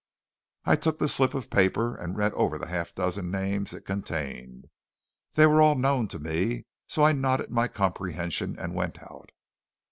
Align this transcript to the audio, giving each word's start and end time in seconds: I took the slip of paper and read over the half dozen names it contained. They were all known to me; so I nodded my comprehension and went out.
I 0.65 0.75
took 0.77 0.97
the 0.97 1.07
slip 1.07 1.35
of 1.35 1.51
paper 1.51 1.95
and 1.95 2.17
read 2.17 2.33
over 2.33 2.57
the 2.57 2.65
half 2.65 2.95
dozen 2.95 3.29
names 3.29 3.71
it 3.71 3.85
contained. 3.85 4.65
They 5.33 5.45
were 5.45 5.61
all 5.61 5.75
known 5.75 6.07
to 6.07 6.17
me; 6.17 6.63
so 6.87 7.03
I 7.03 7.11
nodded 7.11 7.51
my 7.51 7.67
comprehension 7.67 8.57
and 8.57 8.73
went 8.73 8.97
out. 9.03 9.29